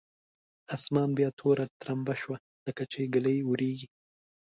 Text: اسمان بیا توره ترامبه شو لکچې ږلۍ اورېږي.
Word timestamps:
اسمان 0.75 1.09
بیا 1.17 1.29
توره 1.39 1.65
ترامبه 1.81 2.13
شو 2.21 2.31
لکچې 2.65 3.03
ږلۍ 3.13 3.37
اورېږي. 3.43 3.87